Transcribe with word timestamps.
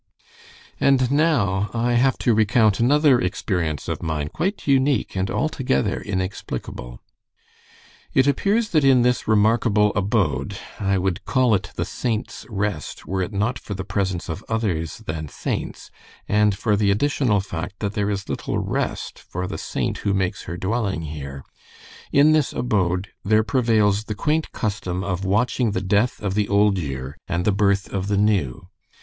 "And 0.79 1.11
now 1.11 1.69
I 1.75 1.93
have 1.93 2.17
to 2.25 2.33
recount 2.33 2.79
another 2.79 3.21
experience 3.21 3.87
of 3.87 4.01
mine, 4.01 4.29
quite 4.29 4.65
unique 4.65 5.15
and 5.15 5.29
altogether 5.29 6.01
inexplicable. 6.01 6.99
It 8.11 8.25
appears 8.25 8.69
that 8.69 8.83
in 8.83 9.03
this 9.03 9.27
remarkable 9.27 9.93
abode 9.95 10.57
I 10.79 10.97
would 10.97 11.23
call 11.25 11.53
it 11.53 11.69
'The 11.75 11.85
Saint's 11.85 12.47
Rest' 12.49 13.05
were 13.05 13.21
it 13.21 13.31
not 13.31 13.59
for 13.59 13.75
the 13.75 13.83
presence 13.83 14.27
of 14.27 14.43
others 14.49 15.03
than 15.05 15.27
saints, 15.29 15.91
and 16.27 16.57
for 16.57 16.75
the 16.75 16.89
additional 16.89 17.39
fact 17.39 17.77
that 17.77 17.93
there 17.93 18.09
is 18.09 18.27
little 18.27 18.57
rest 18.57 19.19
for 19.19 19.45
the 19.45 19.59
saint 19.59 19.99
who 19.99 20.15
makes 20.15 20.45
her 20.45 20.57
dwelling 20.57 21.03
here 21.03 21.43
in 22.11 22.31
this 22.31 22.53
abode 22.53 23.09
there 23.23 23.43
prevails 23.43 24.05
the 24.05 24.15
quaint 24.15 24.51
custom 24.51 25.03
of 25.03 25.23
watching 25.23 25.73
the 25.73 25.79
death 25.81 26.19
of 26.23 26.33
the 26.33 26.49
old 26.49 26.79
year 26.79 27.19
and 27.27 27.45
the 27.45 27.51
birth 27.51 27.93
of 27.93 28.07
the 28.07 28.17
new. 28.17 28.67